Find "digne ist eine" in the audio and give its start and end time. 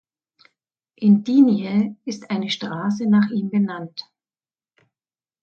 1.23-2.49